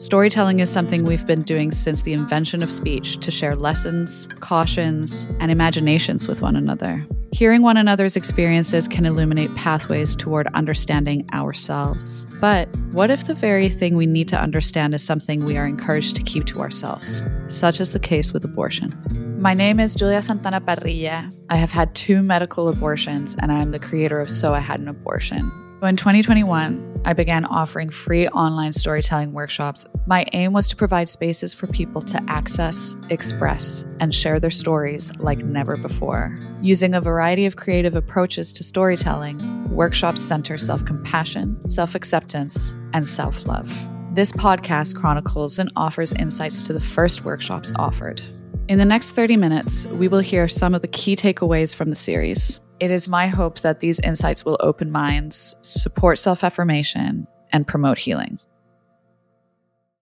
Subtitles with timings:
[0.00, 5.26] Storytelling is something we've been doing since the invention of speech to share lessons, cautions,
[5.40, 7.06] and imaginations with one another.
[7.32, 12.26] Hearing one another's experiences can illuminate pathways toward understanding ourselves.
[12.40, 16.16] But what if the very thing we need to understand is something we are encouraged
[16.16, 18.96] to keep to ourselves, such as the case with abortion?
[19.38, 21.30] My name is Julia Santana Parrilla.
[21.50, 24.80] I have had two medical abortions, and I am the creator of So I Had
[24.80, 25.52] an Abortion,
[25.88, 29.86] in 2021, I began offering free online storytelling workshops.
[30.06, 35.10] My aim was to provide spaces for people to access, express, and share their stories
[35.18, 36.38] like never before.
[36.60, 39.38] Using a variety of creative approaches to storytelling,
[39.70, 43.72] workshops center self compassion, self acceptance, and self love.
[44.12, 48.20] This podcast chronicles and offers insights to the first workshops offered.
[48.68, 51.96] In the next 30 minutes, we will hear some of the key takeaways from the
[51.96, 52.60] series.
[52.80, 57.98] It is my hope that these insights will open minds, support self affirmation, and promote
[57.98, 58.38] healing.